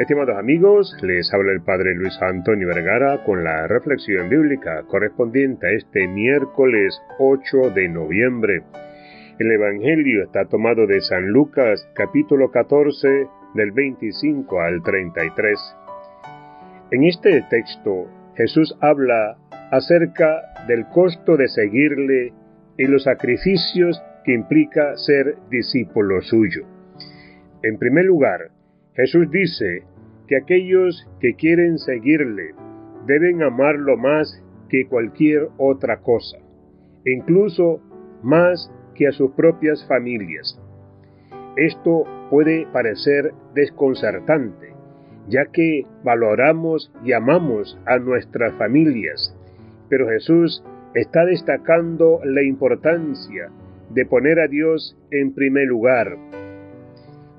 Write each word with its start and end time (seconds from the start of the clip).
Estimados 0.00 0.38
amigos, 0.38 0.96
les 1.02 1.30
habla 1.34 1.52
el 1.52 1.60
Padre 1.60 1.94
Luis 1.94 2.16
Antonio 2.22 2.68
Vergara 2.68 3.22
con 3.22 3.44
la 3.44 3.66
reflexión 3.66 4.30
bíblica 4.30 4.82
correspondiente 4.84 5.66
a 5.66 5.72
este 5.72 6.08
miércoles 6.08 6.98
8 7.18 7.68
de 7.74 7.86
noviembre. 7.90 8.62
El 9.38 9.52
Evangelio 9.52 10.22
está 10.24 10.46
tomado 10.46 10.86
de 10.86 11.02
San 11.02 11.26
Lucas 11.26 11.86
capítulo 11.92 12.50
14 12.50 13.26
del 13.52 13.72
25 13.72 14.58
al 14.62 14.82
33. 14.82 15.76
En 16.92 17.04
este 17.04 17.44
texto 17.50 18.06
Jesús 18.36 18.74
habla 18.80 19.36
acerca 19.70 20.64
del 20.66 20.86
costo 20.86 21.36
de 21.36 21.48
seguirle 21.48 22.32
y 22.78 22.86
los 22.86 23.02
sacrificios 23.02 24.02
que 24.24 24.32
implica 24.32 24.96
ser 24.96 25.36
discípulo 25.50 26.22
suyo. 26.22 26.64
En 27.62 27.76
primer 27.76 28.06
lugar, 28.06 28.48
Jesús 28.94 29.30
dice 29.30 29.84
que 30.30 30.36
aquellos 30.36 31.08
que 31.18 31.34
quieren 31.34 31.76
seguirle 31.78 32.54
deben 33.04 33.42
amarlo 33.42 33.96
más 33.96 34.40
que 34.68 34.86
cualquier 34.86 35.48
otra 35.58 36.02
cosa, 36.02 36.38
incluso 37.04 37.80
más 38.22 38.72
que 38.94 39.08
a 39.08 39.12
sus 39.12 39.32
propias 39.32 39.84
familias. 39.88 40.56
Esto 41.56 42.04
puede 42.30 42.64
parecer 42.72 43.34
desconcertante, 43.56 44.72
ya 45.26 45.46
que 45.46 45.84
valoramos 46.04 46.92
y 47.04 47.12
amamos 47.12 47.76
a 47.86 47.98
nuestras 47.98 48.54
familias, 48.54 49.36
pero 49.88 50.08
Jesús 50.10 50.62
está 50.94 51.24
destacando 51.24 52.20
la 52.22 52.44
importancia 52.44 53.50
de 53.92 54.06
poner 54.06 54.38
a 54.38 54.46
Dios 54.46 54.96
en 55.10 55.34
primer 55.34 55.66
lugar 55.66 56.16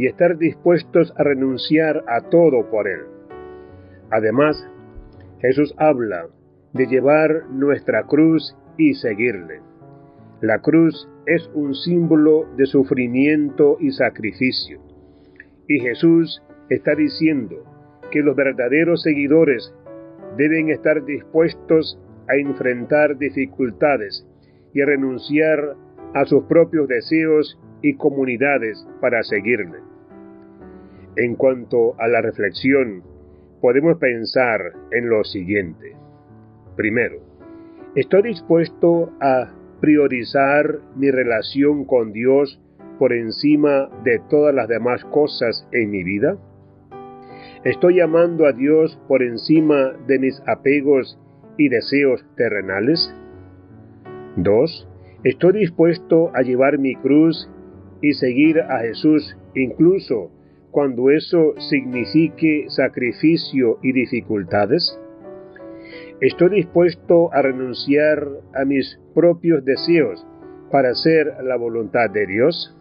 y 0.00 0.06
estar 0.06 0.38
dispuestos 0.38 1.12
a 1.18 1.24
renunciar 1.24 2.02
a 2.08 2.22
todo 2.30 2.70
por 2.70 2.88
Él. 2.88 3.00
Además, 4.10 4.66
Jesús 5.42 5.74
habla 5.76 6.26
de 6.72 6.86
llevar 6.86 7.50
nuestra 7.50 8.04
cruz 8.04 8.56
y 8.78 8.94
seguirle. 8.94 9.60
La 10.40 10.60
cruz 10.60 11.06
es 11.26 11.50
un 11.52 11.74
símbolo 11.74 12.46
de 12.56 12.64
sufrimiento 12.64 13.76
y 13.78 13.90
sacrificio. 13.90 14.80
Y 15.68 15.80
Jesús 15.80 16.42
está 16.70 16.94
diciendo 16.94 17.56
que 18.10 18.20
los 18.20 18.34
verdaderos 18.34 19.02
seguidores 19.02 19.70
deben 20.38 20.70
estar 20.70 21.04
dispuestos 21.04 22.00
a 22.26 22.36
enfrentar 22.36 23.18
dificultades 23.18 24.26
y 24.72 24.80
a 24.80 24.86
renunciar 24.86 25.76
a 26.14 26.24
sus 26.24 26.44
propios 26.44 26.88
deseos 26.88 27.60
y 27.82 27.96
comunidades 27.96 28.82
para 29.02 29.22
seguirle. 29.24 29.89
En 31.16 31.34
cuanto 31.34 32.00
a 32.00 32.06
la 32.06 32.22
reflexión, 32.22 33.02
podemos 33.60 33.98
pensar 33.98 34.60
en 34.92 35.08
lo 35.08 35.24
siguiente. 35.24 35.96
Primero, 36.76 37.16
¿estoy 37.96 38.22
dispuesto 38.22 39.10
a 39.20 39.52
priorizar 39.80 40.78
mi 40.96 41.10
relación 41.10 41.84
con 41.84 42.12
Dios 42.12 42.62
por 42.98 43.12
encima 43.12 43.88
de 44.04 44.20
todas 44.30 44.54
las 44.54 44.68
demás 44.68 45.04
cosas 45.06 45.66
en 45.72 45.90
mi 45.90 46.04
vida? 46.04 46.38
¿Estoy 47.64 48.00
amando 48.00 48.46
a 48.46 48.52
Dios 48.52 48.98
por 49.08 49.22
encima 49.22 49.92
de 50.06 50.18
mis 50.18 50.40
apegos 50.46 51.18
y 51.58 51.68
deseos 51.68 52.24
terrenales? 52.36 53.12
2. 54.36 54.88
¿Estoy 55.24 55.58
dispuesto 55.58 56.30
a 56.34 56.42
llevar 56.42 56.78
mi 56.78 56.94
cruz 56.94 57.50
y 58.00 58.12
seguir 58.12 58.60
a 58.60 58.78
Jesús 58.78 59.36
incluso 59.54 60.30
cuando 60.70 61.10
eso 61.10 61.54
signifique 61.58 62.66
sacrificio 62.68 63.78
y 63.82 63.92
dificultades? 63.92 64.98
¿Estoy 66.20 66.50
dispuesto 66.50 67.32
a 67.32 67.42
renunciar 67.42 68.26
a 68.54 68.64
mis 68.64 69.00
propios 69.14 69.64
deseos 69.64 70.26
para 70.70 70.90
hacer 70.90 71.34
la 71.42 71.56
voluntad 71.56 72.10
de 72.10 72.26
Dios? 72.26 72.76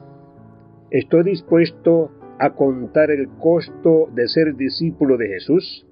¿Estoy 0.92 1.24
dispuesto 1.24 2.12
a 2.40 2.52
contar 2.52 3.12
el 3.12 3.28
costo 3.40 4.10
de 4.14 4.28
ser 4.28 4.56
discípulo 4.56 5.18
de 5.18 5.28
Jesús? 5.28 5.88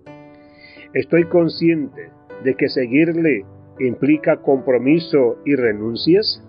¿Estoy 0.93 1.25
consciente 1.25 2.09
de 2.43 2.55
que 2.55 2.69
seguirle 2.69 3.45
implica 3.79 4.37
compromiso 4.37 5.37
y 5.45 5.55
renuncias? 5.55 6.43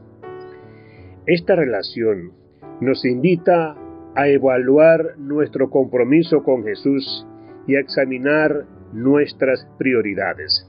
Esta 1.26 1.56
relación 1.56 2.32
nos 2.80 3.04
invita 3.04 3.76
a 4.18 4.26
evaluar 4.26 5.16
nuestro 5.16 5.70
compromiso 5.70 6.42
con 6.42 6.64
Jesús 6.64 7.24
y 7.68 7.76
a 7.76 7.80
examinar 7.80 8.64
nuestras 8.92 9.64
prioridades. 9.78 10.68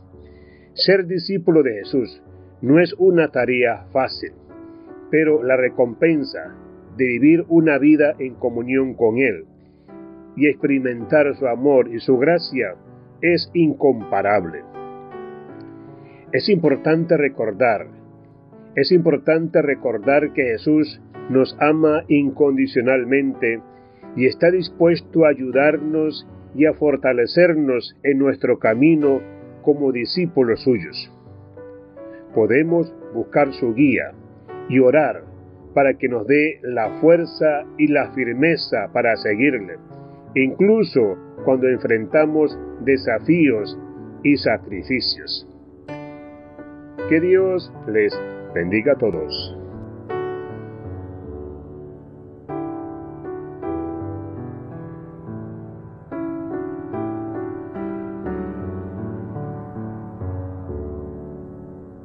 Ser 0.75 1.07
discípulo 1.07 1.63
de 1.63 1.79
Jesús 1.79 2.21
no 2.61 2.79
es 2.79 2.93
una 2.99 3.29
tarea 3.29 3.87
fácil, 3.91 4.33
pero 5.09 5.41
la 5.41 5.57
recompensa 5.57 6.55
de 6.95 7.07
vivir 7.07 7.43
una 7.47 7.79
vida 7.79 8.13
en 8.19 8.35
comunión 8.35 8.93
con 8.93 9.17
Él 9.17 9.45
y 10.35 10.47
experimentar 10.47 11.35
su 11.35 11.47
amor 11.47 11.89
y 11.91 11.99
su 12.01 12.19
gracia 12.19 12.75
es 13.19 13.49
incomparable. 13.55 14.61
Es 16.31 16.49
importante 16.49 17.17
recordar, 17.17 17.87
es 18.75 18.91
importante 18.91 19.61
recordar 19.61 20.33
que 20.33 20.43
Jesús 20.43 21.01
nos 21.29 21.55
ama 21.59 22.03
incondicionalmente 22.07 23.61
y 24.15 24.25
está 24.25 24.51
dispuesto 24.51 25.25
a 25.25 25.29
ayudarnos 25.29 26.27
y 26.55 26.65
a 26.65 26.73
fortalecernos 26.73 27.95
en 28.03 28.19
nuestro 28.19 28.59
camino 28.59 29.21
como 29.61 29.91
discípulos 29.91 30.63
suyos. 30.63 31.11
Podemos 32.33 32.93
buscar 33.13 33.53
su 33.53 33.73
guía 33.73 34.11
y 34.69 34.79
orar 34.79 35.23
para 35.73 35.95
que 35.95 36.09
nos 36.09 36.25
dé 36.27 36.59
la 36.63 36.99
fuerza 36.99 37.65
y 37.77 37.87
la 37.87 38.11
firmeza 38.11 38.89
para 38.91 39.15
seguirle, 39.17 39.77
incluso 40.35 41.17
cuando 41.45 41.67
enfrentamos 41.67 42.57
desafíos 42.83 43.77
y 44.23 44.37
sacrificios. 44.37 45.47
Que 47.09 47.19
Dios 47.19 47.71
les 47.87 48.13
bendiga 48.53 48.93
a 48.93 48.97
todos. 48.97 49.68